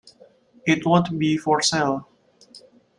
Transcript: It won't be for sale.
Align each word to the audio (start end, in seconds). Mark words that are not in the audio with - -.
It 0.65 0.83
won't 0.83 1.19
be 1.19 1.37
for 1.37 1.61
sale. 1.61 2.09